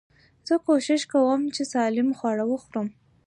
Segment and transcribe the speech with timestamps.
[0.47, 2.87] زه کوشش کوم، چي سالم خواړه وخورم.